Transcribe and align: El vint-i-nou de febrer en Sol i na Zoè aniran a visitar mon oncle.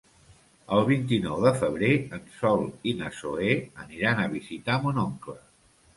El 0.77 0.85
vint-i-nou 0.91 1.43
de 1.43 1.51
febrer 1.59 1.91
en 2.19 2.25
Sol 2.39 2.65
i 2.93 2.95
na 3.03 3.11
Zoè 3.21 3.53
aniran 3.85 4.23
a 4.25 4.29
visitar 4.37 4.83
mon 4.87 5.03
oncle. 5.07 5.41